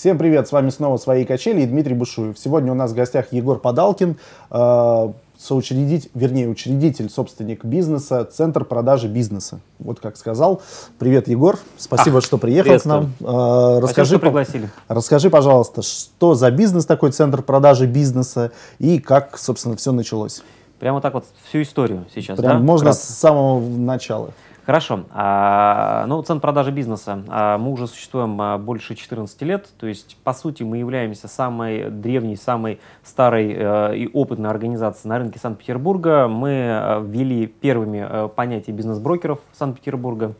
[0.00, 2.38] Всем привет, с вами снова «Свои качели» и Дмитрий Бушуев.
[2.38, 4.16] Сегодня у нас в гостях Егор Подалкин,
[4.50, 9.60] э, соучредитель, вернее, учредитель, собственник бизнеса, Центр продажи бизнеса.
[9.78, 10.62] Вот как сказал.
[10.98, 13.12] Привет, Егор, спасибо, Ах, что приехал к нам.
[13.20, 14.70] Э, расскажи, что пригласили.
[14.88, 20.42] Расскажи, пожалуйста, что за бизнес такой Центр продажи бизнеса и как, собственно, все началось?
[20.78, 22.58] Прямо так вот всю историю сейчас, Прям да?
[22.58, 23.12] можно Вкратце.
[23.12, 24.30] с самого начала.
[24.70, 25.00] Хорошо.
[25.10, 27.24] А, ну, центр продажи бизнеса.
[27.26, 29.68] А, мы уже существуем а, больше 14 лет.
[29.80, 35.18] То есть, по сути, мы являемся самой древней, самой старой э, и опытной организацией на
[35.18, 36.28] рынке Санкт-Петербурга.
[36.28, 40.34] Мы э, ввели первыми э, понятие бизнес-брокеров Санкт-Петербурга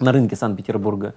[0.00, 1.12] на рынке Санкт-Петербурга.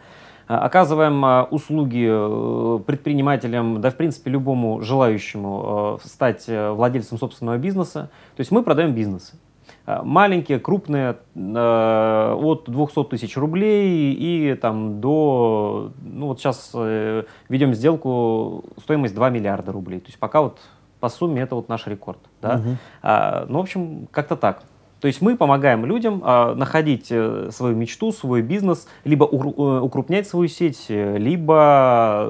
[0.49, 7.57] А, Оказываем а, услуги э, предпринимателям, да, в принципе, любому желающему э, стать владельцем собственного
[7.57, 8.09] бизнеса.
[8.35, 9.35] То есть мы продаем бизнесы.
[9.85, 17.23] А, Маленькие, крупные, э, от 200 тысяч рублей и там до, ну вот сейчас э,
[17.49, 19.99] ведем сделку, стоимость 2 миллиарда рублей.
[19.99, 20.59] То есть пока вот
[20.99, 22.19] по сумме это вот наш рекорд.
[22.41, 22.57] Да?
[22.57, 22.77] Мгм.
[23.01, 24.63] А, ну, в общем, как-то так.
[25.01, 30.27] То есть мы помогаем людям а, находить э, свою мечту, свой бизнес, либо э, укрупнять
[30.27, 32.27] свою сеть, э, либо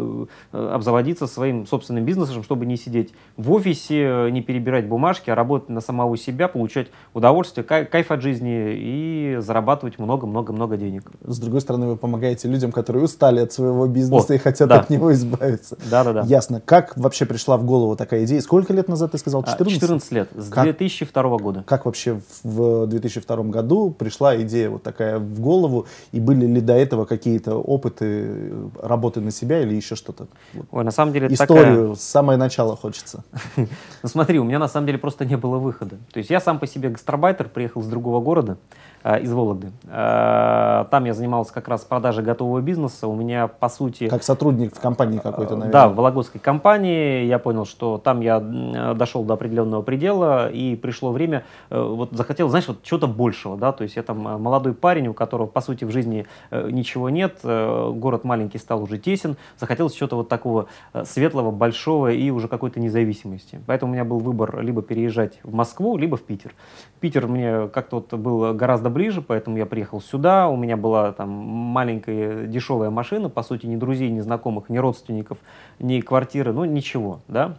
[0.54, 5.68] э, обзаводиться своим собственным бизнесом, чтобы не сидеть в офисе, не перебирать бумажки, а работать
[5.68, 11.12] на самого себя, получать удовольствие, кай- кайф от жизни и зарабатывать много-много-много денег.
[11.26, 14.80] С другой стороны, вы помогаете людям, которые устали от своего бизнеса О, и хотят да.
[14.80, 15.78] от него избавиться.
[15.90, 16.24] Да-да-да.
[16.26, 16.62] Ясно.
[16.64, 18.40] Как вообще пришла в голову такая идея?
[18.40, 19.44] Сколько лет назад ты сказал?
[19.46, 19.82] А, 14?
[19.82, 20.64] 14 лет, с Как?
[20.64, 21.64] 2002 года.
[21.68, 25.86] Как вообще в в 2002 году пришла идея вот такая в голову?
[26.12, 30.28] И были ли до этого какие-то опыты э, работы на себя или еще что-то?
[30.72, 33.24] Ой, на самом деле это такая- Историю с самого начала хочется.
[34.04, 35.98] Ну смотри, у меня на самом деле просто не было выхода.
[36.12, 38.58] То есть я сам по себе гастробайтер, приехал из другого города,
[39.04, 39.72] из Вологды.
[39.88, 43.08] А, Там я занимался как раз продажей готового бизнеса.
[43.08, 44.08] У меня, по сути...
[44.08, 45.72] Как сотрудник в компании какой-то, Э, наверное.
[45.72, 47.26] Да, в Вологодской компании.
[47.26, 52.50] Я понял, что там я дошел до определенного предела, и пришло время, э, вот захотел,
[52.50, 55.62] знаешь, вот чего-то большего, да, то есть я там э, молодой парень, у которого, по
[55.62, 60.30] сути, в жизни э, ничего нет, э, город маленький стал уже тесен, захотелось чего-то вот
[60.30, 63.60] такого э, светлого, большого и уже какой-то независимости.
[63.66, 66.54] Поэтому у меня был выбор либо переезжать в Москву, либо в Питер.
[67.00, 71.30] Питер мне как-то вот был гораздо ближе, поэтому я приехал сюда, у меня была там
[71.30, 75.40] маленькая дешевая машина, по сути, ни друзей, ни знакомых, ни родственников,
[75.80, 77.58] ни квартиры, ну ничего, да.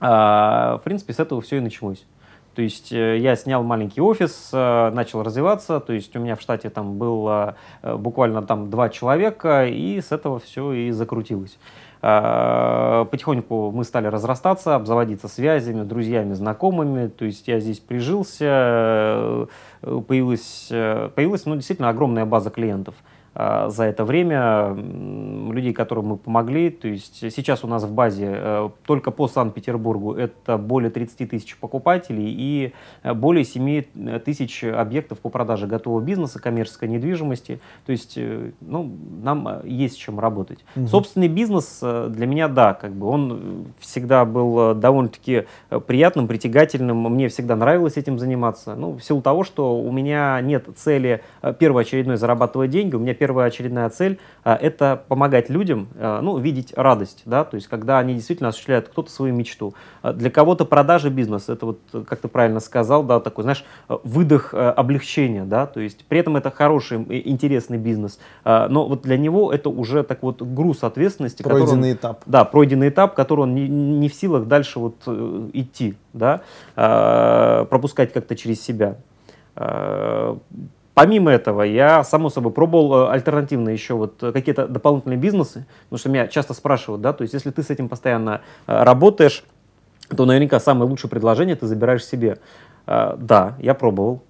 [0.00, 2.04] А, в принципе, с этого все и началось.
[2.58, 6.40] То есть э, я снял маленький офис, э, начал развиваться, то есть у меня в
[6.40, 11.56] штате там было э, буквально там два человека, и с этого все и закрутилось.
[12.00, 17.08] А, Потихоньку мы стали разрастаться, обзаводиться связями, друзьями, знакомыми.
[17.08, 19.46] То есть я здесь прижился, э,
[19.82, 22.94] появилась, э, появилась ну, действительно огромная база клиентов
[23.34, 24.76] за это время,
[25.52, 26.70] людей, которым мы помогли.
[26.70, 31.56] То есть сейчас у нас в базе э, только по Санкт-Петербургу это более 30 тысяч
[31.56, 32.72] покупателей и
[33.02, 37.60] э, более 7 тысяч объектов по продаже готового бизнеса, коммерческой недвижимости.
[37.86, 38.90] То есть э, ну,
[39.22, 40.64] нам э, есть с чем работать.
[40.74, 40.88] Мгм.
[40.88, 45.80] Собственный бизнес э, для меня, да, как бы он э, всегда был э, довольно-таки э,
[45.80, 47.02] приятным, притягательным.
[47.12, 48.74] Мне всегда нравилось этим заниматься.
[48.74, 52.94] Ну, в силу того, что у меня нет цели э, первоочередной зарабатывать деньги.
[52.94, 57.56] У меня первая очередная цель э, это помогать людям, э, ну, видеть радость, да, то
[57.56, 59.74] есть когда они действительно осуществляют кто-то свою мечту.
[60.02, 64.54] Э, Для кого-то продажа бизнес, это вот, как ты правильно сказал, да, такой, знаешь, выдох
[64.54, 66.98] облегчения, да, то есть при этом это хороший,
[67.28, 71.92] интересный бизнес, но вот для него это уже так вот груз ответственности, который он- Пройденный
[71.92, 72.22] этап.
[72.26, 76.42] да, пройденный этап, который он не, не в силах дальше вот э, идти, да,
[77.70, 78.96] пропускать как-то через себя.
[80.98, 85.98] Помимо этого, я, само собой, пробовал э, альтернативно еще вот э, какие-то дополнительные бизнесы, потому
[85.98, 89.44] что меня часто спрашивают, да, то есть если ты с этим постоянно э, работаешь,
[90.16, 92.38] то наверняка самое лучшее предложение ты забираешь себе.
[92.86, 94.22] Да, я пробовал,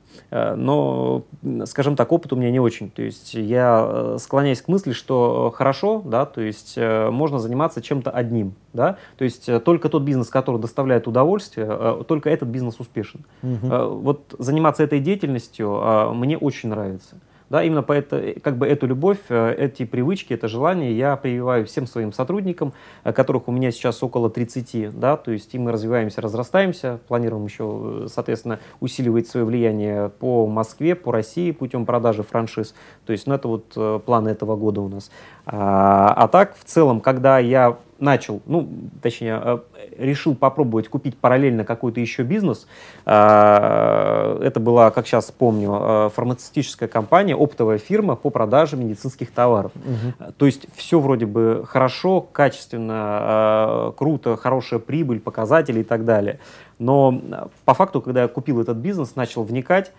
[0.57, 2.91] но, м, скажем так, опыт у меня не очень.
[2.91, 7.39] То есть я э, склоняюсь к мысли, что э, хорошо, да, то есть э, можно
[7.39, 12.29] заниматься чем-то одним, да, то есть э, только тот бизнес, который доставляет удовольствие, э, только
[12.31, 13.21] этот бизнес успешен.
[13.43, 17.17] Э, Вот заниматься этой деятельностью э, мне очень нравится.
[17.51, 21.65] Да, именно по это, как бы эту любовь, э, эти привычки, это желание я прививаю
[21.65, 22.75] всем своим сотрудникам,
[23.05, 27.47] э, которых у меня сейчас около 30, да, то есть и мы развиваемся, разрастаемся, планируем
[27.47, 32.75] еще, э, соответственно, усиливать свое влияние по Москве, по России путем продажи франшиз,
[33.09, 35.11] то есть, ну, это вот э, планы этого года у нас.
[35.47, 38.69] А, а так, в целом, когда я начал, ну,
[39.01, 39.59] точнее, э,
[39.97, 42.67] решил попробовать купить параллельно какой-то еще бизнес.
[43.07, 49.73] А, это была, как сейчас помню, э, фармацевтическая компания, оптовая фирма по продаже медицинских товаров.
[49.75, 50.33] Угу.
[50.37, 56.41] То есть все вроде бы хорошо, качественно, круто, хорошая прибыль, показатели и так далее.
[56.79, 57.19] Но
[57.65, 59.93] по факту, когда я купил этот бизнес, начал вникать,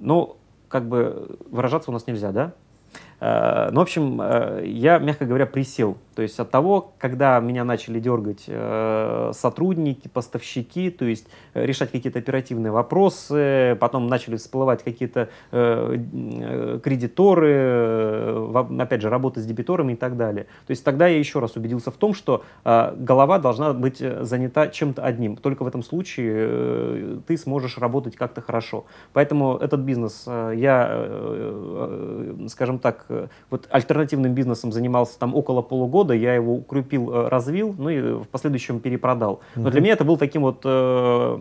[0.00, 0.38] ну,
[0.68, 2.54] как бы выражаться у нас нельзя, да?
[3.24, 5.96] Э, ну, в общем, э, я, мягко говоря, присел.
[6.14, 12.18] То есть от того, когда меня начали дергать э, сотрудники, поставщики, то есть решать какие-то
[12.18, 17.48] оперативные вопросы, потом начали всплывать какие-то кредиторы,
[18.78, 20.44] опять же, работа с дебиторами и так далее.
[20.66, 25.02] То есть тогда я еще раз убедился в том, что голова должна быть занята чем-то
[25.02, 25.36] одним.
[25.36, 28.84] Только в этом случае ты сможешь работать как-то хорошо.
[29.12, 31.08] Поэтому этот бизнес я,
[32.48, 33.06] скажем так,
[33.50, 38.28] вот альтернативным бизнесом занимался там около полугода, я его укрепил, э, развил, ну и в
[38.28, 39.40] последующем перепродал.
[39.56, 41.38] Но для меня это был таким вот э,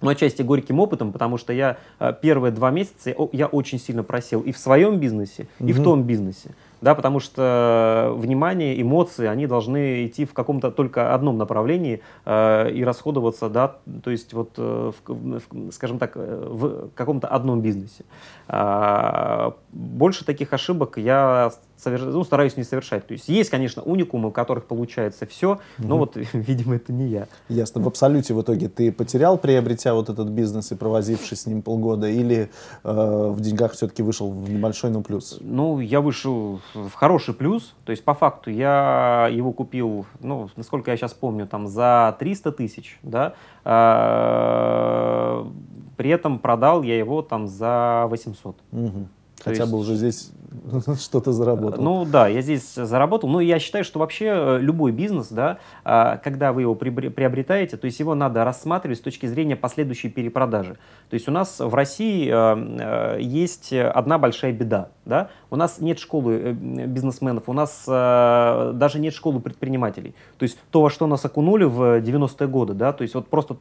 [0.00, 4.40] ну, отчасти горьким опытом, потому что я э, первые два месяца я очень сильно просел
[4.40, 10.06] и в своем бизнесе, и в том бизнесе да, потому что внимание, эмоции, они должны
[10.06, 15.12] идти в каком-то только одном направлении э, и расходоваться, да, то есть вот, э, в,
[15.12, 18.04] в, скажем так, э, в каком-то одном бизнесе.
[18.48, 22.02] А, больше таких ошибок я соверш...
[22.02, 23.06] ну, стараюсь не совершать.
[23.06, 26.04] То есть есть, конечно, уникумы, у которых получается все, но угу.
[26.04, 27.28] вот, видимо, это не я.
[27.48, 27.80] Ясно.
[27.80, 32.08] В абсолюте в итоге ты потерял, приобретя вот этот бизнес и провозившись с ним полгода,
[32.08, 32.50] или
[32.84, 35.38] э, в деньгах все-таки вышел в небольшой, но плюс?
[35.40, 37.74] Ну, я вышел в хороший плюс.
[37.84, 42.52] То есть, по факту, я его купил, ну, насколько я сейчас помню, там за 300
[42.52, 43.34] тысяч, да,
[43.64, 45.46] а,
[45.96, 48.56] при этом продал я его там за 800.
[48.72, 49.08] Угу.
[49.48, 49.72] Хотя есть...
[49.72, 50.30] бы уже здесь
[51.00, 51.82] что-то заработал.
[51.82, 53.28] Ну да, я здесь заработал.
[53.28, 57.86] Ну я считаю, что вообще э, любой бизнес, да, а, когда вы его приобретаете, то
[57.86, 60.76] есть его надо рассматривать с точки зрения последующей перепродажи.
[61.10, 64.88] То есть у нас в России э, э, есть одна большая беда.
[65.08, 65.30] Да?
[65.50, 70.14] У нас нет школы бизнесменов, у нас даже нет школы предпринимателей.
[70.36, 73.56] То есть то, во что нас окунули в 90-е годы, да, то есть вот просто,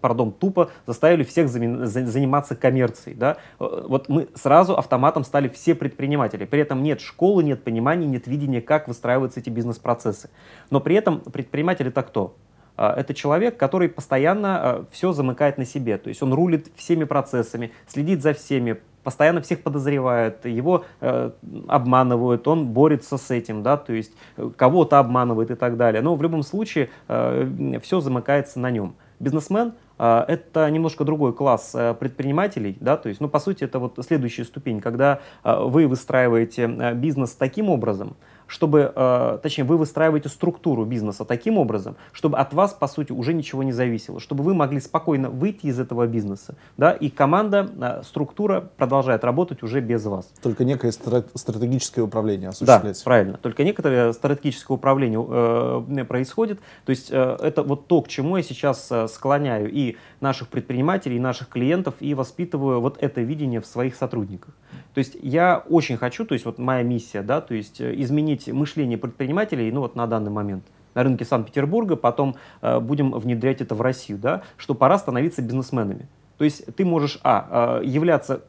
[0.00, 3.16] пардон, тупо заставили всех заниматься коммерцией.
[3.16, 3.36] Да?
[3.58, 6.44] Вот мы сразу автоматом стали все предприниматели.
[6.44, 10.30] При этом нет школы, нет понимания, нет видения, как выстраиваются эти бизнес-процессы.
[10.70, 12.36] Но при этом предприниматель это кто?
[12.78, 15.98] А, это человек, который постоянно а, все замыкает на себе.
[15.98, 21.30] То есть он рулит всеми процессами, следит за всеми, постоянно всех подозревает, его э,
[21.66, 26.02] обманывают, он борется с этим, да, то есть э, кого-то обманывает и так далее.
[26.02, 28.96] Но в любом случае э, все замыкается на нем.
[29.18, 33.78] Бизнесмен а, это немножко другой класс э, предпринимателей, да, то есть, ну, по сути, это
[33.78, 38.14] вот следующая ступень, когда вы выстраиваете э, бизнес таким образом,
[38.48, 43.34] чтобы, э, точнее, вы выстраиваете структуру бизнеса таким образом, чтобы от вас, по сути, уже
[43.34, 48.02] ничего не зависело, чтобы вы могли спокойно выйти из этого бизнеса, да, и команда, э,
[48.04, 50.32] структура продолжает работать уже без вас.
[50.42, 53.04] Только некое стратегическое управление осуществляется.
[53.04, 53.38] Да, правильно.
[53.38, 56.58] Только некоторое стратегическое управление э, происходит.
[56.84, 61.16] То есть э, это вот то, к чему я сейчас э, склоняю и наших предпринимателей,
[61.16, 64.54] и наших клиентов, и воспитываю вот это видение в своих сотрудниках.
[64.94, 68.48] То есть я очень хочу, то есть вот моя миссия, да, то есть э, изменить
[68.48, 70.64] мышление предпринимателей, ну вот на данный момент
[70.94, 76.08] на рынке Санкт-Петербурга, потом э, будем внедрять это в Россию, да, что пора становиться бизнесменами.
[76.38, 78.42] То есть ты можешь, а, э, являться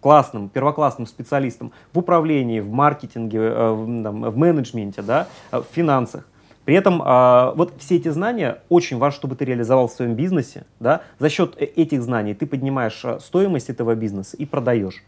[0.00, 6.26] классным, первоклассным специалистом в управлении, в маркетинге, э, в, там, в менеджменте, да, в финансах.
[6.64, 10.64] При этом э, вот все эти знания очень важно, чтобы ты реализовал в своем бизнесе.
[10.80, 11.02] Да?
[11.18, 15.02] За счет этих знаний ты поднимаешь стоимость этого бизнеса и продаешь.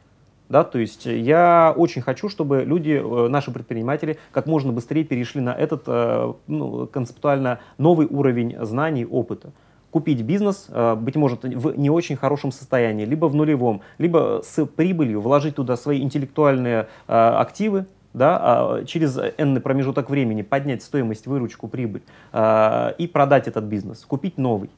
[0.48, 5.40] Да, то есть я очень хочу, чтобы люди, э, наши предприниматели, как можно быстрее перешли
[5.40, 9.52] на этот э, ну, концептуально новый уровень знаний, опыта.
[9.90, 14.66] Купить бизнес, э, быть может, в не очень хорошем состоянии, либо в нулевом, либо с
[14.66, 21.68] прибылью, вложить туда свои интеллектуальные активы, да, а через энный промежуток времени поднять стоимость, выручку,
[21.68, 24.70] прибыль и продать этот бизнес, купить новый.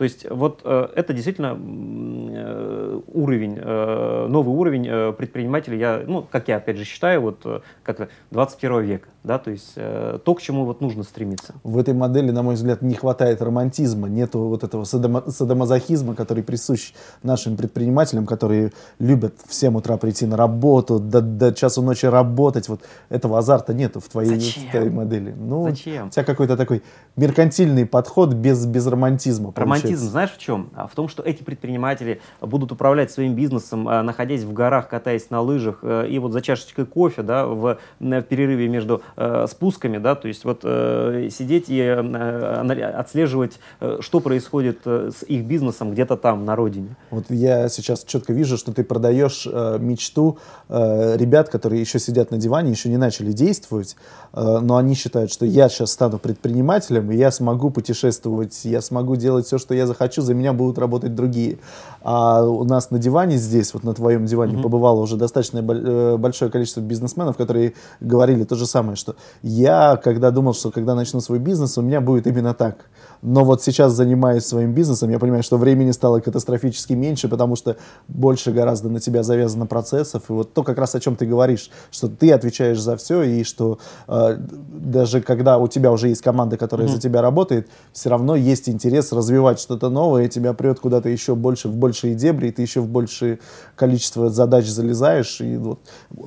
[0.00, 6.48] То есть вот э, это действительно э, уровень, э, новый уровень предпринимателей, я, ну, как
[6.48, 7.44] я опять же считаю, вот
[7.82, 11.52] как 21 века, да, то есть то, к чему вот нужно стремиться.
[11.64, 16.42] В этой модели, на мой взгляд, не хватает романтизма, нету вот этого садомо садомазохизма, который
[16.42, 22.06] присущ нашим предпринимателям, которые любят в 7 утра прийти на работу, до, до часу ночи
[22.06, 22.80] работать, вот
[23.10, 25.34] этого азарта нету в твоей, в твоей модели.
[25.38, 26.06] Ну, Зачем?
[26.06, 26.82] У тебя какой-то такой
[27.16, 29.52] меркантильный подход без, без романтизма.
[29.54, 30.70] Романтизм романтизм знаешь в чем?
[30.74, 35.30] А В том, что эти предприниматели будут управлять своим бизнесом, а, находясь в горах, катаясь
[35.30, 39.98] на лыжах, э, и вот за чашечкой кофе, да, в, в перерыве между э, спусками,
[39.98, 43.58] да, то есть вот э, сидеть и отслеживать,
[44.00, 46.96] что происходит с их бизнесом где-то там, на родине.
[47.10, 52.70] Вот я сейчас четко вижу, что ты продаешь мечту ребят, которые еще сидят на диване,
[52.70, 53.96] еще не начали действовать,
[54.32, 59.46] но они считают, что я сейчас стану предпринимателем, и я смогу путешествовать, я смогу делать
[59.46, 61.58] все, что я захочу, за меня будут работать другие.
[62.02, 64.62] А у нас на диване здесь, вот на твоем диване, mm-hmm.
[64.62, 70.30] побывало уже достаточно э, большое количество бизнесменов, которые говорили то же самое, что я, когда
[70.30, 72.86] думал, что когда начну свой бизнес, у меня будет именно так.
[73.22, 77.76] Но вот сейчас, занимаясь своим бизнесом, я понимаю, что времени стало катастрофически меньше, потому что
[78.08, 80.24] больше гораздо на тебя завязано процессов.
[80.28, 83.44] И вот то, как раз о чем ты говоришь, что ты отвечаешь за все, и
[83.44, 86.92] что э, даже когда у тебя уже есть команда, которая mm-hmm.
[86.92, 91.34] за тебя работает, все равно есть интерес развивать что-то новое, и тебя прет куда-то еще
[91.34, 93.38] больше, в большие дебри, и ты еще в большее
[93.76, 95.40] количество задач залезаешь.
[95.40, 95.80] И вот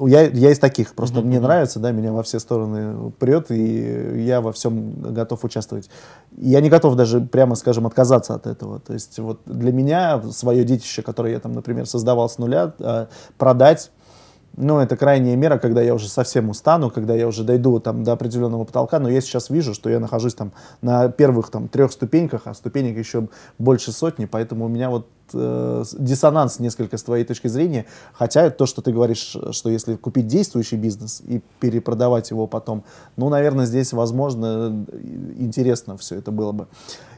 [0.05, 1.25] я, я из таких, просто mm-hmm.
[1.25, 5.89] мне нравится, да, меня во все стороны прет, и я во всем готов участвовать.
[6.37, 8.79] Я не готов готов даже, прямо скажем, отказаться от этого.
[8.79, 13.07] То есть вот для меня свое детище, которое я там, например, создавал с нуля, э,
[13.37, 13.91] продать,
[14.55, 18.11] ну, это крайняя мера, когда я уже совсем устану, когда я уже дойду там до
[18.11, 22.43] определенного потолка, но я сейчас вижу, что я нахожусь там на первых там трех ступеньках,
[22.45, 27.47] а ступенек еще больше сотни, поэтому у меня вот э, диссонанс несколько с твоей точки
[27.47, 32.83] зрения, хотя то, что ты говоришь, что если купить действующий бизнес и перепродавать его потом,
[33.17, 34.85] ну, наверное, здесь, возможно,
[35.37, 36.67] интересно все это было бы.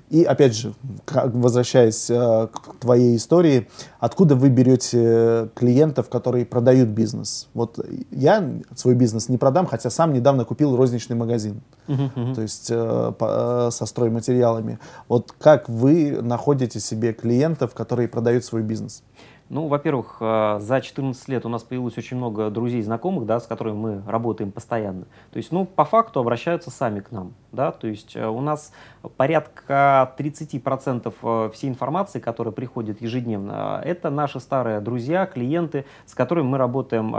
[0.10, 0.74] И опять же,
[1.08, 3.68] возвращаясь э, к твоей истории,
[4.00, 7.50] откуда вы берете клиентов, которые продают бизнес?
[7.56, 7.80] Вот
[8.12, 13.14] я свой бизнес не продам, хотя сам недавно купил розничный магазин, uh-huh, то есть э,
[13.18, 14.78] по, э, со стройматериалами.
[15.08, 19.02] Вот как вы находите себе клиентов, которые продают свой бизнес?
[19.48, 23.46] Ну, во-первых, э, за 14 лет у нас появилось очень много друзей, знакомых, да, с
[23.46, 25.06] которыми мы работаем постоянно.
[25.32, 28.72] То есть, ну, по факту обращаются сами к нам, да, то есть э, у нас
[29.18, 36.48] порядка 30% э, всей информации, которая приходит ежедневно, это наши старые друзья, клиенты, с которыми
[36.48, 37.14] мы работаем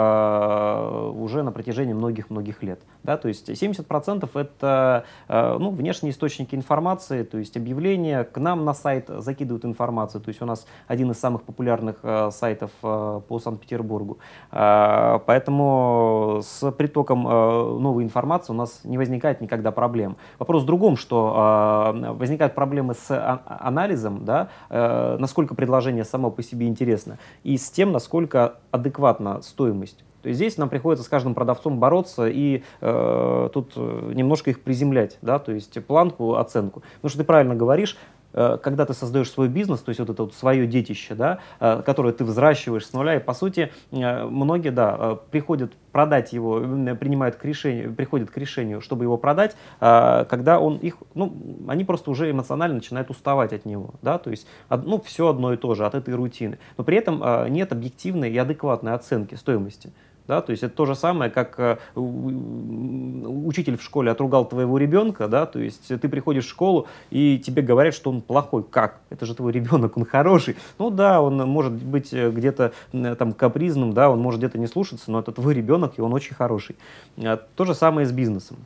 [1.16, 7.38] уже на протяжении многих-многих лет, да, то есть 70% это, ну, внешние источники информации, то
[7.38, 11.42] есть объявления, к нам на сайт закидывают информацию, то есть у нас один из самых
[11.42, 14.18] популярных Э, сайтов э, по Санкт-Петербургу.
[14.52, 20.16] Э, поэтому с притоком новой информации у нас не возникает никогда проблем.
[20.38, 26.66] Вопрос в другом, что возникают проблемы с а, анализом, да, насколько предложение само по себе
[26.66, 30.04] интересно, и с тем, насколько адекватна стоимость.
[30.23, 35.18] То есть здесь нам приходится с каждым продавцом бороться и э, тут немножко их приземлять,
[35.23, 36.83] да, то есть планку, оценку.
[36.97, 40.24] Потому что ты правильно говоришь, Э, когда ты создаешь свой бизнес, то есть вот это
[40.24, 44.70] вот свое детище, да, э, которое ты взращиваешь с нуля, и по сути э, многие,
[44.70, 46.60] да, приходят продать его,
[46.96, 51.34] принимают к решению, приходят к решению, чтобы его продать, когда он их, ну,
[51.68, 55.56] они просто уже эмоционально начинают уставать от него, да, то есть, ну, все одно и
[55.56, 56.58] то же, от этой рутины.
[56.76, 59.90] Но при этом нет объективной и адекватной оценки стоимости.
[60.28, 65.28] Да, то есть это то же самое, как э, учитель в школе отругал твоего ребенка,
[65.28, 68.64] да, то есть ты приходишь в школу и тебе говорят, что он плохой.
[68.68, 69.00] Как?
[69.11, 70.56] Это же твой ребенок, он хороший.
[70.78, 75.11] Ну да, он может быть э, где-то там капризным, да, он может где-то не слушаться,
[75.11, 76.76] но это твой ребенок, и он очень хороший.
[77.18, 78.56] А то же самое с бизнесом.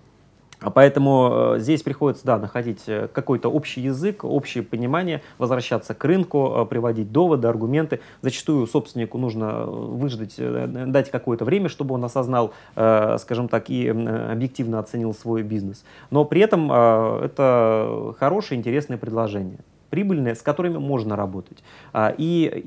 [0.60, 6.04] А поэтому э, здесь приходится, да, находить э, какой-то общий язык, общее понимание, возвращаться к
[6.04, 8.00] рынку, э, приводить доводы, аргументы.
[8.20, 15.14] Зачастую собственнику нужно выждать, дать какое-то время, чтобы он осознал, скажем так, и объективно оценил
[15.14, 15.84] свой бизнес.
[16.10, 19.58] Но при этом это хорошее, интересное предложение
[19.90, 21.62] прибыльные, с которыми можно работать.
[21.92, 22.66] А, и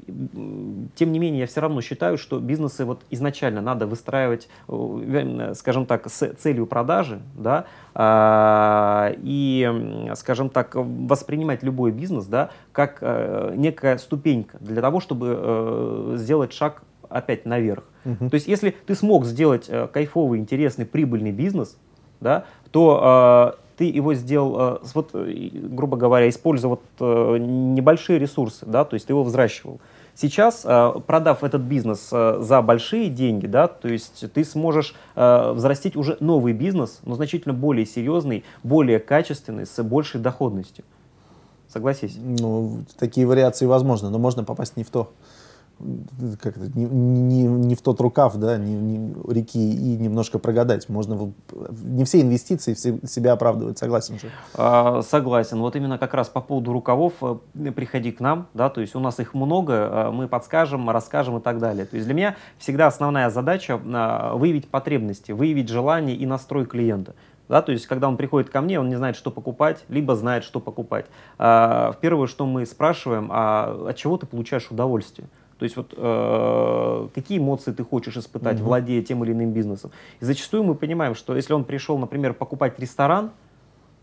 [0.96, 5.86] тем не менее, я все равно считаю, что бизнесы вот изначально надо выстраивать, э, скажем
[5.86, 7.66] так, с целью продажи, да,
[7.96, 15.36] а, и, скажем так, воспринимать любой бизнес, да, как э, некая ступенька для того, чтобы
[15.38, 17.84] э, сделать шаг опять наверх.
[18.06, 18.30] Uh-huh.
[18.30, 21.78] То есть, если ты смог сделать кайфовый, интересный, прибыльный бизнес,
[22.20, 28.66] да, то ты его сделал, э, вот, э, грубо говоря, используя вот э, небольшие ресурсы,
[28.66, 29.80] да, то есть ты его взращивал.
[30.16, 30.62] Сейчас,
[31.08, 37.00] продав этот бизнес за большие деньги, да, то есть ты сможешь взрастить уже новый бизнес,
[37.04, 40.86] но значительно более серьезный, более качественный, с большей доходностью.
[41.68, 42.16] Согласись?
[42.16, 45.12] Ну, такие вариации возможны, но можно попасть не в то.
[46.42, 50.88] Как это, не, не, не в тот рукав, да, не, не, реки и немножко прогадать.
[50.90, 51.34] Можно
[51.84, 54.30] не все инвестиции все, себя оправдывают, согласен же.
[54.54, 55.60] А, согласен.
[55.60, 59.00] Вот именно как раз по поводу рукавов э, приходи к нам, да, то есть у
[59.00, 61.86] нас их много, э, мы подскажем, расскажем и так далее.
[61.86, 67.16] То есть для меня всегда основная задача а, выявить потребности, выявить желание и настрой клиента.
[67.50, 70.44] Да, то есть, когда он приходит ко мне, он не знает, что покупать, либо знает,
[70.44, 71.08] что покупать.
[71.38, 75.28] А, первое, что мы спрашиваем, а от чего ты получаешь удовольствие?
[75.64, 78.64] То есть вот э, какие эмоции ты хочешь испытать, mm-hmm.
[78.64, 79.92] владея тем или иным бизнесом.
[80.20, 83.32] И зачастую мы понимаем, что если он пришел, например, покупать ресторан,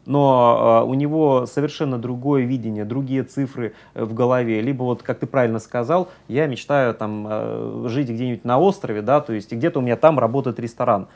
[0.06, 4.62] но э, у него совершенно другое видение, другие цифры э, в голове.
[4.62, 9.20] Либо вот, как ты правильно сказал, я мечтаю там э, жить где-нибудь на острове, да,
[9.20, 11.08] то есть где-то у меня там работает ресторан.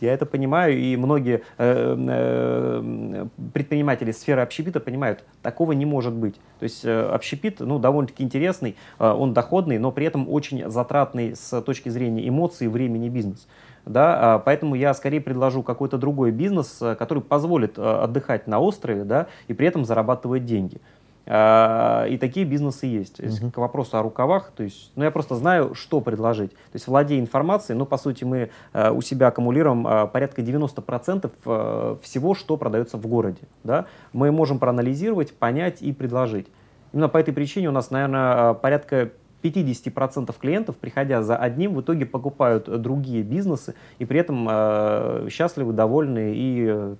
[0.00, 6.36] Я это понимаю, и многие э, э, предприниматели сферы общепита понимают, такого не может быть.
[6.58, 11.60] То есть э, общепит ну, довольно-таки интересный, он доходный, но при этом очень затратный с
[11.62, 13.46] точки зрения эмоций, времени, бизнес.
[13.86, 19.54] Да, поэтому я скорее предложу какой-то другой бизнес, который позволит отдыхать на острове да, и
[19.54, 20.80] при этом зарабатывать деньги.
[21.26, 23.20] А, и такие бизнесы есть.
[23.20, 23.50] Uh-huh.
[23.50, 26.50] К вопросу о рукавах, то есть, ну, я просто знаю, что предложить.
[26.50, 31.30] То есть, владея информацией, ну, по сути, мы э, у себя аккумулируем э, порядка 90%
[31.44, 33.42] э, всего, что продается в городе.
[33.64, 33.86] Да?
[34.12, 36.48] Мы можем проанализировать, понять и предложить.
[36.92, 39.10] Именно по этой причине у нас, наверное, порядка
[39.42, 45.72] 50% клиентов, приходя за одним, в итоге покупают другие бизнесы и при этом э, счастливы,
[45.72, 46.96] довольны и э,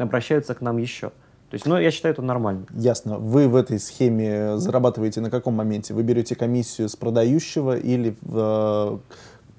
[0.00, 1.12] обращаются к нам еще.
[1.50, 2.66] То есть, ну, я считаю, это нормально.
[2.74, 3.18] Ясно.
[3.18, 5.94] Вы в этой схеме зарабатываете на каком моменте?
[5.94, 9.00] Вы берете комиссию с продающего или в,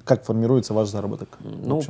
[0.04, 1.30] как формируется ваш заработок?
[1.42, 1.82] Ну,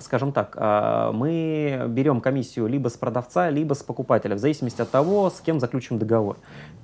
[0.00, 4.90] скажем так, а, мы берем комиссию либо с продавца, либо с покупателя, в зависимости от
[4.90, 6.36] того, с кем заключим договор.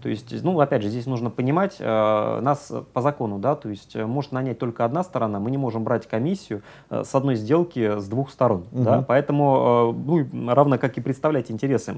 [0.03, 3.95] То есть, ну, опять же, здесь нужно понимать, а, нас по закону, да, то есть
[3.95, 8.31] может нанять только одна сторона, мы не можем брать комиссию с одной сделки с двух
[8.31, 8.83] сторон, угу.
[8.83, 11.97] да, поэтому, ну, равно как и представлять интересы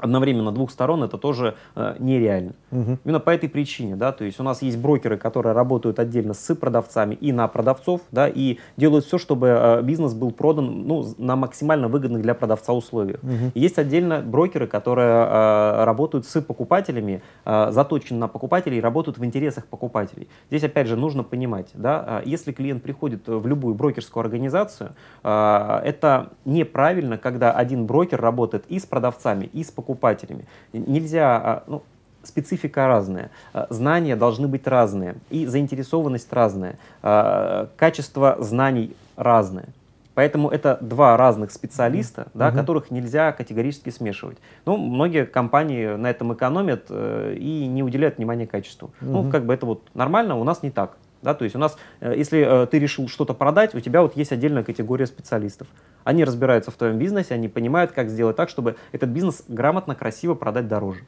[0.00, 2.52] одновременно двух сторон это тоже э, нереально.
[2.70, 2.98] Угу.
[3.04, 6.54] Именно по этой причине, да, то есть у нас есть брокеры, которые работают отдельно с
[6.54, 11.36] продавцами и на продавцов, да, и делают все, чтобы э, бизнес был продан, ну, на
[11.36, 13.20] максимально выгодных для продавца условиях.
[13.22, 13.52] Угу.
[13.54, 19.24] есть отдельно брокеры, которые э, работают с покупателями, э, заточены на покупателей и работают в
[19.24, 20.28] интересах покупателей.
[20.50, 25.80] Здесь опять же нужно понимать, да, э, если клиент приходит в любую брокерскую организацию, э,
[25.84, 30.44] это неправильно, когда один брокер работает и с продавцами, и с покупателями покупателями.
[30.72, 31.82] Нельзя, а, ну,
[32.22, 39.66] специфика разная, а, знания должны быть разные, и заинтересованность разная, а, качество знаний разное.
[40.14, 42.30] Поэтому это два разных специалиста, mm-hmm.
[42.34, 42.56] да, mm-hmm.
[42.56, 44.38] которых нельзя категорически смешивать.
[44.66, 48.88] Ну, многие компании на этом экономят э, и не уделяют внимания качеству.
[48.88, 49.10] Mm-hmm.
[49.10, 50.96] Ну, как бы это вот нормально, у нас не так.
[51.22, 54.16] Да, то есть у нас, э, если э, ты решил что-то продать, у тебя вот
[54.16, 55.68] есть отдельная категория специалистов.
[56.02, 60.34] Они разбираются в твоем бизнесе, они понимают, как сделать так, чтобы этот бизнес грамотно, красиво
[60.34, 61.00] продать дороже.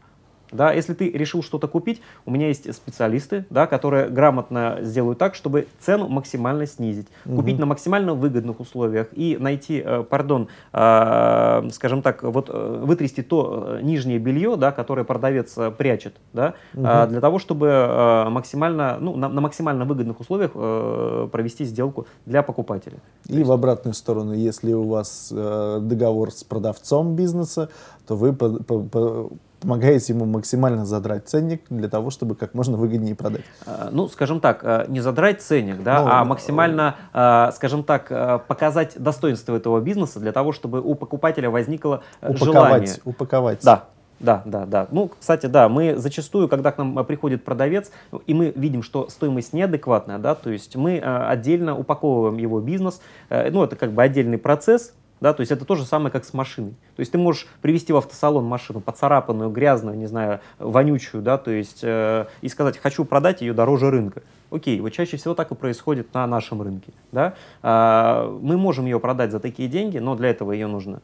[0.52, 5.34] Да, если ты решил что-то купить, у меня есть специалисты, да, которые грамотно сделают так,
[5.34, 7.36] чтобы цену максимально снизить, угу.
[7.36, 13.22] купить на максимально выгодных условиях и найти, э, пардон, э, скажем так, вот э, вытрясти
[13.22, 16.86] то э, нижнее белье, да, которое продавец э, прячет, да, угу.
[16.86, 22.06] э, для того, чтобы э, максимально, ну, на, на максимально выгодных условиях э, провести сделку
[22.26, 22.98] для покупателя.
[23.26, 27.70] И в обратную сторону, если у вас э, договор с продавцом бизнеса,
[28.06, 29.30] то вы по, по, по
[29.62, 33.42] помогаете ему максимально задрать ценник для того, чтобы как можно выгоднее продать?
[33.64, 38.10] А, ну, скажем так, э, не задрать ценник, да, ну, а максимально, э, скажем так,
[38.10, 42.94] э, показать достоинство этого бизнеса для того, чтобы у покупателя возникло упаковать, желание.
[43.04, 43.60] Упаковать.
[43.62, 43.84] Да,
[44.18, 44.88] да, да, да.
[44.90, 47.90] Ну, кстати, да, мы зачастую, когда к нам приходит продавец,
[48.26, 53.64] и мы видим, что стоимость неадекватная, да, то есть мы отдельно упаковываем его бизнес, ну,
[53.64, 56.72] это как бы отдельный процесс, да, то есть это то же самое, как с машиной.
[56.96, 61.52] То есть ты можешь привести в автосалон машину поцарапанную, грязную, не знаю, вонючую, да, то
[61.52, 64.22] есть э, и сказать, хочу продать ее дороже рынка.
[64.50, 67.34] Окей, вот чаще всего так и происходит на нашем рынке, да.
[67.62, 71.00] А, мы можем ее продать за такие деньги, но для этого ее нужно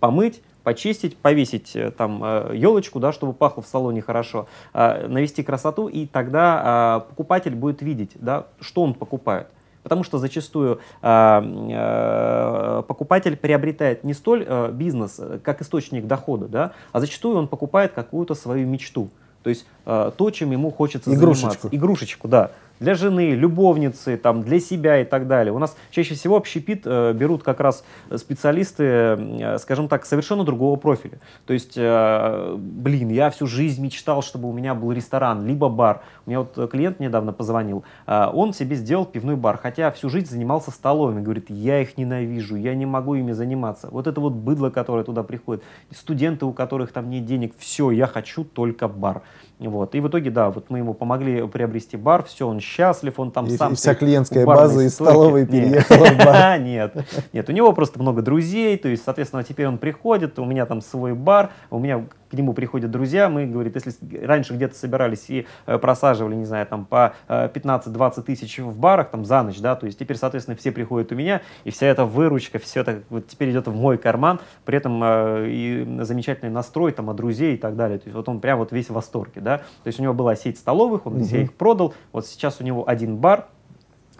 [0.00, 5.42] помыть, почистить, повесить э, там елочку, э, да, чтобы пахло в салоне хорошо, а, навести
[5.42, 9.48] красоту, и тогда а, покупатель будет видеть, да, что он покупает.
[9.88, 11.08] Потому что зачастую э,
[11.70, 17.48] э, покупатель приобретает не столь э, бизнес э, как источник дохода, да, а зачастую он
[17.48, 19.08] покупает какую-то свою мечту.
[19.42, 21.52] То есть то, чем ему хочется Игрушечку.
[21.52, 21.68] заниматься.
[21.72, 22.50] Игрушечку, да.
[22.80, 25.52] Для жены, любовницы, там, для себя и так далее.
[25.52, 27.84] У нас чаще всего общепит э, берут как раз
[28.16, 31.18] специалисты, э, скажем так, совершенно другого профиля.
[31.46, 36.02] То есть, э, блин, я всю жизнь мечтал, чтобы у меня был ресторан, либо бар.
[36.26, 40.26] У меня вот клиент недавно позвонил, э, он себе сделал пивной бар, хотя всю жизнь
[40.26, 41.20] занимался столовыми.
[41.20, 43.88] Говорит, я их ненавижу, я не могу ими заниматься.
[43.90, 48.06] Вот это вот быдло, которое туда приходит, студенты, у которых там нет денег, все, я
[48.06, 49.22] хочу только бар.
[49.58, 49.94] Вот.
[49.96, 53.46] И в итоге, да, вот мы ему помогли приобрести бар, все, он счастлив, он там
[53.46, 53.72] и, сам...
[53.72, 56.60] И вся клиентская база из столовой переехала в бар.
[56.68, 56.94] Нет,
[57.32, 60.80] нет, у него просто много друзей, то есть, соответственно, теперь он приходит, у меня там
[60.80, 63.92] свой бар, у меня к нему приходят друзья, мы, говорит, если
[64.24, 69.10] раньше где-то собирались и э, просаживали, не знаю, там по э, 15-20 тысяч в барах
[69.10, 72.04] там за ночь, да, то есть теперь, соответственно, все приходят у меня, и вся эта
[72.04, 76.92] выручка, все это вот теперь идет в мой карман, при этом э, и замечательный настрой
[76.92, 79.40] там от друзей и так далее, то есть вот он прям вот весь в восторге,
[79.40, 81.24] да, то есть у него была сеть столовых, он угу.
[81.24, 83.46] все их продал, вот сейчас у него один бар,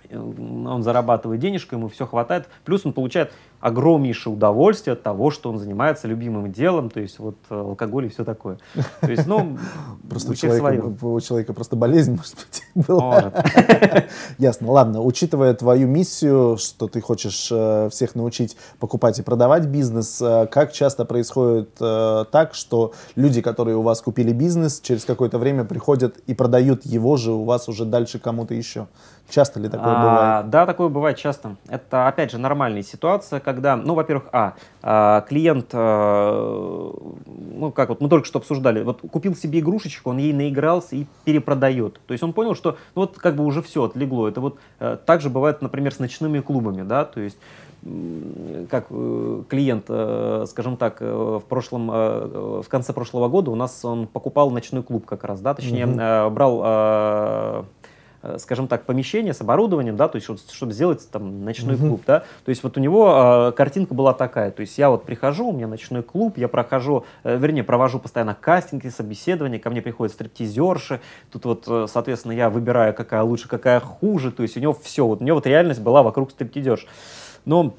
[0.09, 5.51] э, он зарабатывает денежку, ему все хватает, плюс он получает огромнейшее удовольствие от того, что
[5.51, 8.59] он занимается любимым делом, то есть вот э, алкоголь и все такое.
[9.01, 9.59] То есть, ну,
[10.09, 13.33] просто у человека, у человека просто болезнь, может быть, была.
[14.39, 14.71] Ясно.
[14.71, 20.47] Ладно, учитывая твою миссию, что ты хочешь э, всех научить покупать и продавать бизнес, э,
[20.47, 26.19] как часто происходит так, что люди, которые у вас купили бизнес, через какое-то время приходят
[26.27, 28.87] и продают его же у вас уже дальше кому-то еще?
[29.29, 30.51] Часто ли такое а, бывает?
[30.51, 31.57] Да, такое бывает часто.
[31.69, 36.93] Это, опять же, нормальная ситуация, когда, ну, во-первых, а, а клиент, а,
[37.25, 41.07] ну, как вот мы только что обсуждали, вот купил себе игрушечку, он ей наигрался и
[41.25, 41.99] перепродает.
[42.07, 44.29] То есть он понял, что ну, вот как бы уже все отлегло.
[44.29, 47.39] Это вот а, так же бывает, например, с ночными клубами, да, то есть
[48.71, 49.85] как э, клиент,
[50.51, 55.23] скажем так, в прошлом, в конце прошлого года у нас он покупал ночной клуб как
[55.23, 56.31] раз, да, точнее, mm-hmm.
[56.31, 57.63] брал Э,
[58.39, 61.89] скажем так, помещение с оборудованием, да, то есть чтобы, чтобы сделать там ночной mm-hmm.
[61.89, 65.05] клуб, да, то есть вот у него э, картинка была такая, то есть я вот
[65.05, 69.83] прихожу, у меня ночной клуб, я прохожу, э, вернее, провожу постоянно кастинги, собеседования, ко мне
[69.83, 71.01] приходят стриптизерши,
[71.31, 75.07] тут вот, э, соответственно, я выбираю, какая лучше, какая хуже, то есть у него все,
[75.07, 76.87] вот у него вот реальность была вокруг стриптизерш.
[77.45, 77.75] Но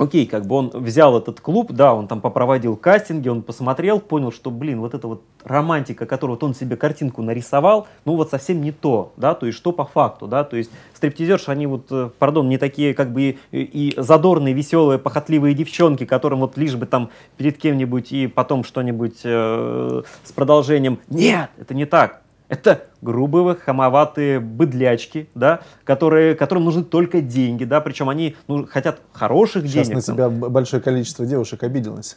[0.00, 4.32] окей, как бы он взял этот клуб, да, он там попроводил кастинги, он посмотрел, понял,
[4.32, 8.62] что, блин, вот эта вот романтика, которую вот он себе картинку нарисовал, ну вот совсем
[8.62, 12.08] не то, да, то есть что по факту, да, то есть стриптизерши, они вот, э,
[12.18, 17.10] пардон, не такие как бы и, задорные, веселые, похотливые девчонки, которым вот лишь бы там
[17.36, 20.98] перед кем-нибудь и потом что-нибудь э, с продолжением.
[21.10, 22.22] Нет, это не так.
[22.50, 29.00] Это грубые, хамоватые быдлячки, да, которые, которым нужны только деньги, да, причем они ну, хотят
[29.12, 30.02] хороших Сейчас денег.
[30.02, 30.52] Сейчас на тебя там.
[30.52, 32.16] большое количество девушек обиделось.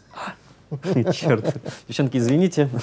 [1.13, 1.55] Черт.
[1.87, 2.69] Девчонки, извините.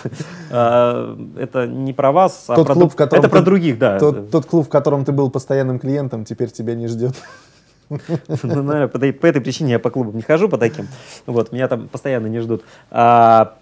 [0.52, 3.98] А, это не про вас, а про, клуб, это про других, да.
[3.98, 7.14] Тот, тот клуб, в котором ты был постоянным клиентом, теперь тебя не ждет.
[7.90, 10.86] Ну, наверное, по, по этой причине я по клубам не хожу, по таким.
[11.26, 12.62] Вот, меня там постоянно не ждут.
[12.90, 13.56] А,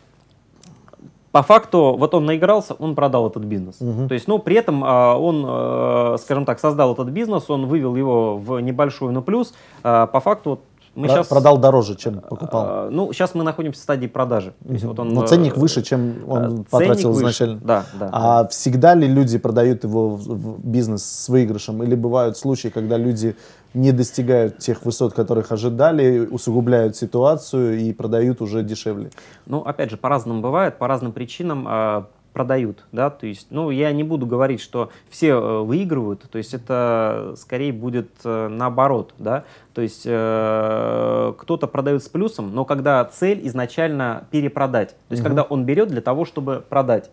[1.39, 3.81] по факту, вот он наигрался, он продал этот бизнес.
[3.81, 4.09] Угу.
[4.09, 7.95] То есть, ну, при этом а, он, а, скажем так, создал этот бизнес, он вывел
[7.95, 9.55] его в небольшой, но плюс.
[9.85, 10.61] А, по факту, вот,
[10.95, 12.65] мы Про, сейчас, продал дороже, чем покупал.
[12.67, 14.55] А, ну, сейчас мы находимся в стадии продажи.
[14.65, 14.79] Угу.
[14.83, 17.21] вот он, но ценник выше, чем он потратил выше.
[17.21, 17.61] изначально.
[17.63, 18.11] Да, да.
[18.13, 18.49] А да.
[18.49, 21.83] всегда ли люди продают его в, в бизнес с выигрышем?
[21.83, 23.37] Или бывают случаи, когда люди
[23.75, 29.11] не достигают тех высот, которых ожидали, усугубляют ситуацию и продают уже дешевле?
[29.47, 32.03] Ну, опять же, по-разному бывает, по разным причинам э,
[32.39, 36.55] продают, да, то есть, ну, я не буду говорить, что все э, выигрывают, то есть
[36.55, 39.43] это скорее будет э, наоборот, да,
[39.75, 45.31] то есть э, кто-то продает с плюсом, но когда цель изначально перепродать, то есть угу.
[45.31, 47.11] когда он берет для того, чтобы продать,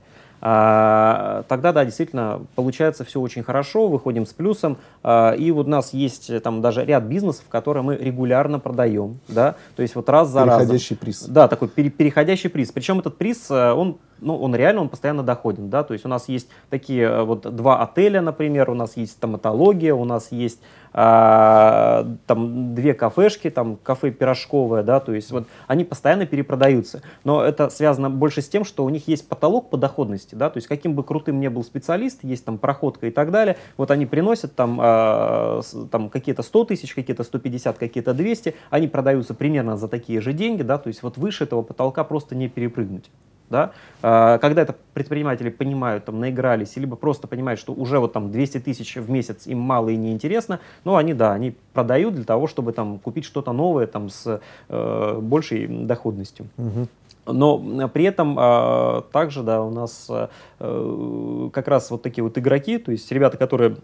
[0.48, 5.70] а, тогда, да, действительно, получается все очень хорошо, выходим с плюсом, а, и вот у
[5.70, 10.08] нас есть э, там даже ряд бизнесов, которые мы регулярно продаем, да, то есть вот
[10.08, 10.60] раз за разом.
[10.60, 11.24] Переходящий приз.
[11.24, 12.72] Да, такой пере переходящий приз.
[12.72, 16.10] Причем этот приз, э, он ну, он реально, он постоянно доходен, да, то есть у
[16.10, 20.60] нас есть такие э, вот два отеля, например, у нас есть стоматология, у нас есть
[20.98, 27.44] а, там две кафешки, там кафе пирожковое, да, то есть вот они постоянно перепродаются, но
[27.44, 30.68] это связано больше с тем, что у них есть потолок по доходности, да, то есть
[30.68, 34.56] каким бы крутым ни был специалист, есть там проходка и так далее, вот они приносят
[34.56, 35.62] там, а,
[35.92, 40.64] там какие-то 100 тысяч, какие-то 150, какие-то 200, они продаются примерно за такие же деньги,
[40.64, 43.12] да, то есть вот выше этого потолка просто не перепрыгнуть.
[43.50, 43.72] Да?
[44.02, 48.60] А, когда это предприниматели понимают, там, наигрались, либо просто понимают, что уже вот там 200
[48.60, 52.72] тысяч в месяц им мало и неинтересно, но они, да, они продают для того, чтобы
[52.72, 56.48] там купить что-то новое там с э, большей доходностью.
[56.58, 56.88] Угу.
[57.28, 62.78] Но при этом э, также, да, у нас э, как раз вот такие вот игроки,
[62.78, 63.78] то есть ребята, которые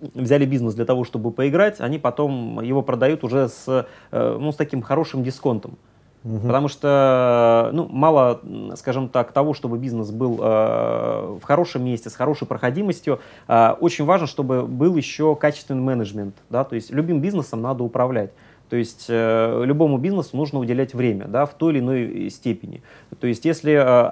[0.00, 4.56] взяли бизнес для того, чтобы поиграть, они потом его продают уже с, э, ну, с
[4.56, 5.78] таким хорошим дисконтом.
[6.26, 6.40] Угу.
[6.40, 8.40] Потому что ну, мало,
[8.74, 14.04] скажем так, того, чтобы бизнес был э, в хорошем месте, с хорошей проходимостью, э, очень
[14.04, 16.34] важно, чтобы был еще качественный менеджмент.
[16.50, 16.64] Да?
[16.64, 18.32] То есть любым бизнесом надо управлять.
[18.68, 22.82] То есть э, любому бизнесу нужно уделять время да, в той или иной степени.
[23.20, 24.08] То есть если э,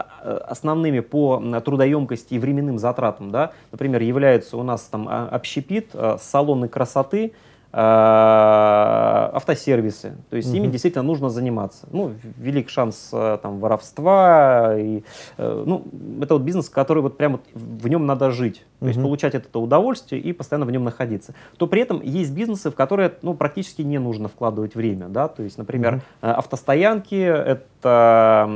[0.46, 6.18] основными по трудоемкости и временным затратам, да, например, являются у нас там а, общепит, э,
[6.20, 10.12] салоны красоты, Э, автосервисы.
[10.30, 10.58] То есть угу.
[10.58, 11.88] ими действительно нужно заниматься.
[11.90, 14.76] Ну, велик шанс э, там, воровства.
[14.78, 15.02] И,
[15.38, 15.82] э, ну,
[16.22, 18.64] это вот бизнес, который вот прямо в нем надо жить.
[18.78, 18.88] То угу.
[18.88, 21.34] есть получать это удовольствие и постоянно в нем находиться.
[21.56, 25.08] То при этом есть бизнесы, в которые ну, практически не нужно вкладывать время.
[25.08, 25.26] Да?
[25.26, 26.02] То есть, например, угу.
[26.20, 28.48] автостоянки— это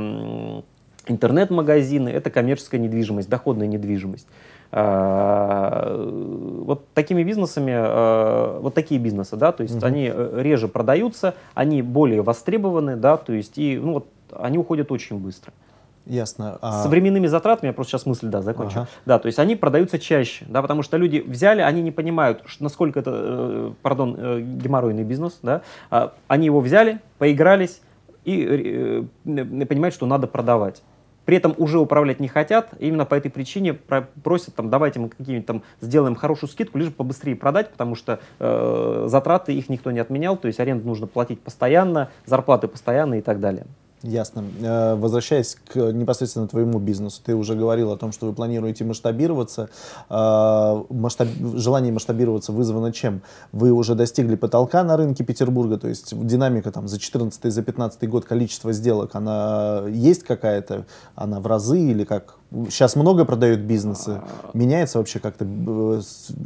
[1.07, 4.27] интернет-магазины, это коммерческая недвижимость, доходная недвижимость.
[4.71, 9.85] Вот такими бизнесами, а, вот такие бизнесы, да, то есть угу.
[9.85, 14.07] они э, реже продаются, они более востребованы, да, то есть и, ну вот,
[14.37, 15.53] они уходят очень быстро.
[16.05, 16.57] Ясно.
[16.61, 16.83] А...
[16.83, 18.79] С временными затратами, я просто сейчас мысль, да, закончу.
[18.79, 18.89] Ага.
[19.05, 22.99] Да, то есть они продаются чаще, да, потому что люди взяли, они не понимают, насколько
[22.99, 25.61] это, э, пардон, э, геморройный бизнес, да,
[26.27, 27.81] они его взяли, поигрались
[28.25, 30.83] и понимают, что надо продавать
[31.29, 35.45] при этом уже управлять не хотят, именно по этой причине просят, там, давайте мы какие-нибудь
[35.45, 39.99] там сделаем хорошую скидку, лишь бы побыстрее продать, потому что э, затраты их никто не
[39.99, 43.67] отменял, то есть аренду нужно платить постоянно, зарплаты постоянно и так далее.
[44.01, 44.45] Ясно.
[44.61, 49.69] Э, возвращаясь к непосредственно твоему бизнесу, ты уже говорил о том, что вы планируете масштабироваться.
[50.09, 51.27] Э, масштаб...
[51.55, 53.21] Желание масштабироваться вызвано чем?
[53.51, 58.09] Вы уже достигли потолка на рынке Петербурга, то есть динамика там за 14 за 15
[58.09, 60.85] год количество сделок, она есть какая-то?
[61.15, 62.38] Она в разы или как?
[62.51, 64.21] Сейчас много продают бизнесы.
[64.55, 66.01] Меняется вообще как-то э,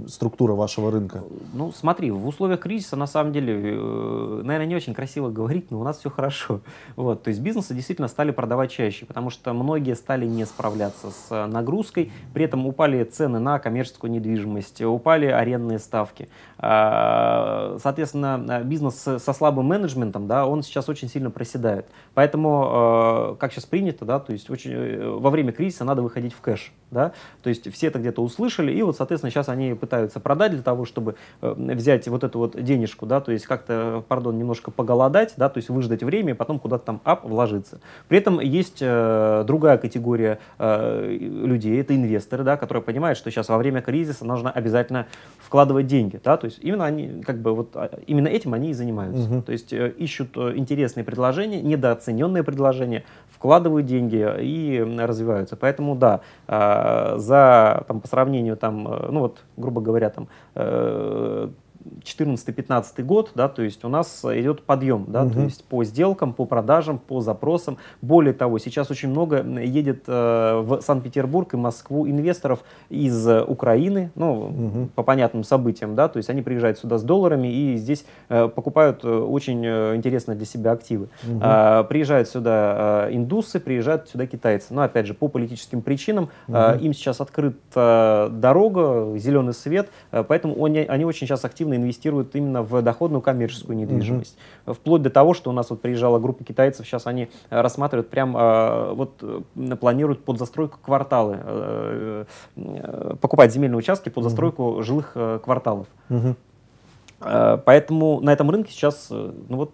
[0.07, 1.23] структура вашего рынка?
[1.53, 5.79] Ну, смотри, в условиях кризиса, на самом деле, э, наверное, не очень красиво говорить, но
[5.79, 6.59] у нас все хорошо.
[6.97, 11.47] Вот, то есть бизнесы действительно стали продавать чаще, потому что многие стали не справляться с
[11.47, 16.27] нагрузкой, при этом упали цены на коммерческую недвижимость, упали арендные ставки.
[16.57, 21.87] А, соответственно, бизнес со слабым менеджментом, да, он сейчас очень сильно проседает.
[22.13, 26.41] Поэтому, э, как сейчас принято, да, то есть очень, во время кризиса надо выходить в
[26.41, 26.71] кэш.
[26.91, 27.11] Да?
[27.41, 30.85] То есть все это где-то услышали, и вот, соответственно, сейчас они пытаются продать для того,
[30.85, 35.49] чтобы э, взять вот эту вот денежку, да, то есть как-то, пардон, немножко поголодать, да,
[35.49, 37.79] то есть выждать время и потом куда-то там ап вложиться.
[38.07, 43.49] При этом есть э, другая категория э, людей, это инвесторы, да, которые понимают, что сейчас
[43.49, 45.07] во время кризиса нужно обязательно
[45.39, 48.73] вкладывать деньги, да, то есть именно они, как бы вот, а, именно этим они и
[48.73, 49.29] занимаются.
[49.29, 49.41] Угу.
[49.43, 53.03] То есть э, ищут э, интересные предложения, недооцененные предложения,
[53.43, 55.57] вкладывают деньги и развиваются.
[55.57, 60.29] Поэтому да, а, за, там, по сравнению, там, э, ну вот, грубо говоря, там,
[62.03, 65.33] 14-15 год, да, то есть у нас идет подъем, да, угу.
[65.33, 67.77] то есть по сделкам, по продажам, по запросам.
[68.01, 74.33] Более того, сейчас очень много едет э, в Санкт-Петербург и Москву инвесторов из Украины, ну,
[74.33, 74.89] угу.
[74.95, 79.03] по понятным событиям, да, то есть они приезжают сюда с долларами и здесь э, покупают
[79.03, 81.09] э, очень э, интересные для себя активы.
[81.27, 81.39] Угу.
[81.41, 84.73] Э, приезжают сюда э, индусы, приезжают сюда китайцы.
[84.73, 86.57] Но опять же, по политическим причинам угу.
[86.57, 91.83] э, им сейчас открыта дорога, зеленый свет, э, поэтому они, они очень сейчас активно активно
[91.83, 94.37] инвестируют именно в доходную коммерческую недвижимость.
[94.65, 94.73] Mm-hmm.
[94.73, 98.35] Вплоть до того, что у нас вот приезжала группа китайцев, сейчас они э, рассматривают прям,
[98.35, 102.25] э, вот э, планируют под застройку кварталы,
[103.21, 104.83] покупать земельные участки под застройку mm-hmm.
[104.83, 105.87] жилых кварталов.
[106.09, 107.61] Mm-hmm.
[107.65, 109.71] Поэтому на этом рынке сейчас, ну вот,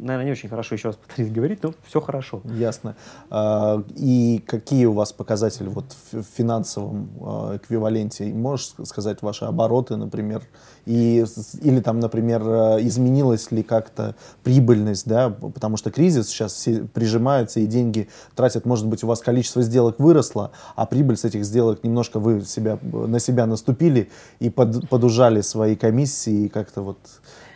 [0.00, 2.40] наверное, не очень хорошо еще раз повторюсь говорить, но все хорошо.
[2.44, 2.96] Ясно.
[3.30, 8.26] А, и какие у вас показатели вот в финансовом а, эквиваленте?
[8.32, 10.42] Можешь сказать ваши обороты, например,
[10.86, 11.24] и,
[11.62, 17.60] или там, например, а, изменилась ли как-то прибыльность, да, потому что кризис сейчас все прижимаются
[17.60, 21.84] и деньги тратят, может быть, у вас количество сделок выросло, а прибыль с этих сделок
[21.84, 26.98] немножко вы себя, на себя наступили и под, подужали свои комиссии и как-то вот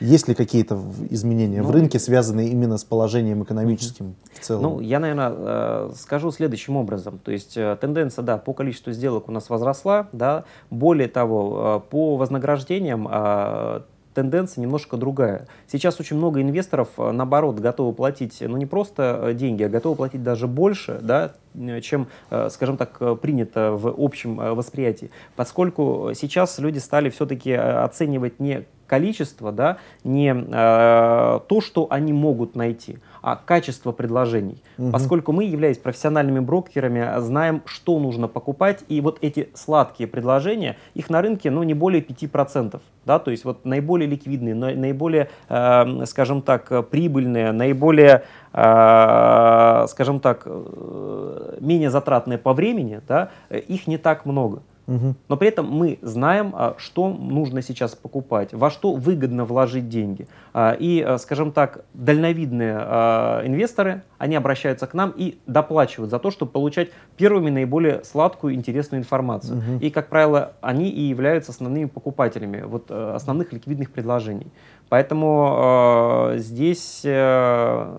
[0.03, 4.15] есть ли какие-то изменения ну, в рынке, связанные именно с положением экономическим угу.
[4.35, 4.63] в целом?
[4.63, 7.19] Ну, я, наверное, э, скажу следующим образом.
[7.23, 10.45] То есть э, тенденция, да, по количеству сделок у нас возросла, да.
[10.71, 13.09] Более того, э, по вознаграждениям
[14.15, 15.47] тенденция немножко другая.
[15.67, 20.47] Сейчас очень много инвесторов, наоборот, готовы платить, ну не просто деньги, а готовы платить даже
[20.47, 21.33] больше, да,
[21.83, 22.09] чем,
[22.49, 25.11] скажем так, принято в общем восприятии.
[25.37, 32.55] Поскольку сейчас люди стали все-таки оценивать не количество, да, не э, то, что они могут
[32.57, 34.63] найти, а качество предложений.
[34.77, 34.91] Угу.
[34.91, 41.09] Поскольку мы, являясь профессиональными брокерами, знаем, что нужно покупать, и вот эти сладкие предложения, их
[41.09, 42.83] на рынке ну, не более 5%.
[43.07, 50.43] Да, то есть вот наиболее ликвидные, наиболее, э, скажем так, прибыльные, наиболее, э, скажем так,
[50.45, 54.63] э, менее затратные по времени, да, их не так много.
[55.29, 60.27] Но при этом мы знаем, а, что нужно сейчас покупать, во что выгодно вложить деньги.
[60.53, 62.73] А, и, а, скажем так, дальновидные
[63.47, 69.01] инвесторы, они обращаются к нам и доплачивают за то, чтобы получать первыми наиболее сладкую, интересную
[69.01, 69.59] информацию.
[69.59, 69.79] Угу.
[69.81, 74.49] И, как правило, они и являются основными покупателями вот, основных ликвидных предложений.
[74.93, 77.97] Поэтому э, здесь, э,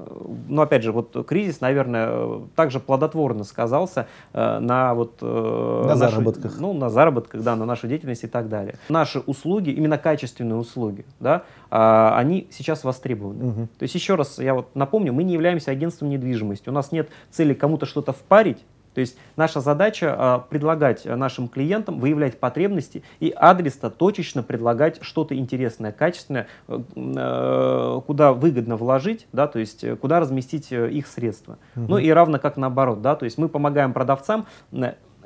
[0.47, 6.11] ну опять же, вот кризис, наверное, также плодотворно сказался э, на вот э, на наши,
[6.11, 8.75] заработках, ну на заработках, да, на нашей деятельности и так далее.
[8.89, 13.43] Наши услуги, именно качественные услуги, да, э, они сейчас востребованы.
[13.43, 13.67] Угу.
[13.79, 17.09] То есть еще раз я вот напомню, мы не являемся агентством недвижимости, у нас нет
[17.31, 23.29] цели кому-то что-то впарить, то есть наша задача а, предлагать нашим клиентам, выявлять потребности и
[23.29, 29.95] адресно, точечно предлагать что-то интересное, качественное, э, э, куда выгодно вложить, да, то есть э,
[29.95, 31.57] куда разместить их средства.
[31.75, 31.85] Угу.
[31.89, 34.45] Ну и равно как наоборот, да, то есть мы помогаем продавцам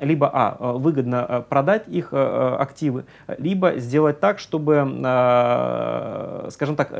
[0.00, 3.04] либо а, э, выгодно э, продать их э, активы,
[3.38, 4.76] либо сделать так, чтобы,
[6.50, 6.92] скажем так,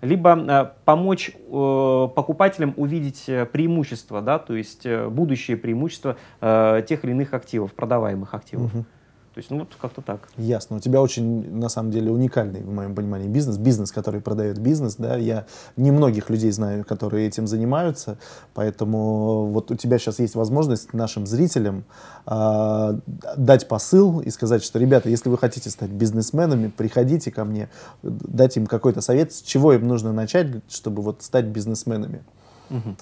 [0.00, 8.34] либо помочь покупателям увидеть преимущества, да, то есть будущее преимущества тех или иных активов, продаваемых
[8.34, 8.74] активов.
[8.74, 8.84] Угу.
[9.34, 10.28] То есть, ну вот как-то так.
[10.36, 10.76] Ясно.
[10.76, 13.58] У тебя очень, на самом деле, уникальный, в моем понимании, бизнес.
[13.58, 15.16] Бизнес, который продает бизнес, да.
[15.16, 18.16] Я немногих людей знаю, которые этим занимаются,
[18.54, 21.84] поэтому вот у тебя сейчас есть возможность нашим зрителям
[22.26, 22.98] э,
[23.36, 27.70] дать посыл и сказать, что, ребята, если вы хотите стать бизнесменами, приходите ко мне,
[28.02, 32.22] дать им какой-то совет, с чего им нужно начать, чтобы вот стать бизнесменами.
[32.70, 32.96] Угу.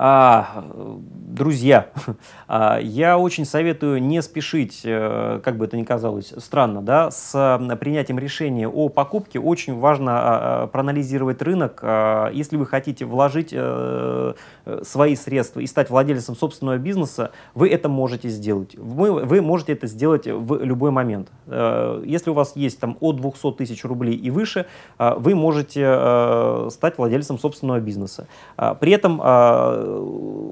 [0.00, 1.88] А, друзья,
[2.46, 7.32] а, я очень советую не спешить, э, как бы это ни казалось странно, да, с
[7.80, 9.40] принятием решения о покупке.
[9.40, 11.82] Очень важно а, а, проанализировать рынок.
[12.32, 14.34] Если вы хотите вложить э,
[14.82, 18.76] свои средства и стать владельцем собственного бизнеса, вы это можете сделать.
[18.76, 21.28] Вы, вы можете это сделать в любой момент.
[21.48, 24.66] Э, если у вас есть там от 200 тысяч рублей и выше,
[24.98, 28.28] вы можете стать владельцем собственного бизнеса.
[28.80, 29.20] При этом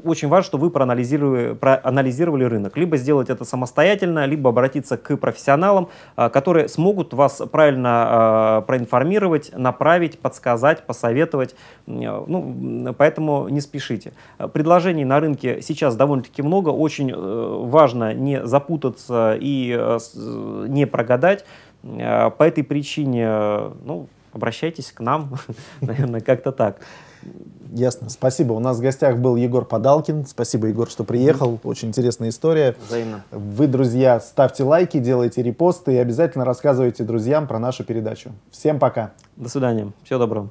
[0.05, 2.77] очень важно, что вы проанализировали, проанализировали рынок.
[2.77, 9.53] Либо сделать это самостоятельно, либо обратиться к профессионалам, а, которые смогут вас правильно а, проинформировать,
[9.57, 11.55] направить, подсказать, посоветовать.
[11.87, 14.13] Ну, поэтому не спешите.
[14.53, 16.71] Предложений на рынке сейчас довольно-таки много.
[16.71, 19.99] Очень э, важно не запутаться и э,
[20.69, 21.45] не прогадать.
[21.83, 23.29] По этой причине
[23.85, 25.35] ну, обращайтесь к нам,
[25.81, 26.81] наверное, как-то так.
[27.73, 28.09] Ясно.
[28.09, 28.53] Спасибо.
[28.53, 30.27] У нас в гостях был Егор Подалкин.
[30.27, 31.59] Спасибо, Егор, что приехал.
[31.65, 32.75] Очень интересная история.
[32.87, 33.25] Взаимно.
[33.31, 38.33] Вы, друзья, ставьте лайки, делайте репосты и обязательно рассказывайте друзьям про нашу передачу.
[38.51, 39.13] Всем пока.
[39.37, 39.93] До свидания.
[40.05, 40.51] Всего доброго.